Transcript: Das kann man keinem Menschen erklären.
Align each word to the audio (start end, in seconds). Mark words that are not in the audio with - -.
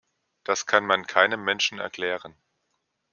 Das 0.43 0.65
kann 0.65 0.83
man 0.87 1.05
keinem 1.05 1.43
Menschen 1.43 1.77
erklären. 1.77 2.33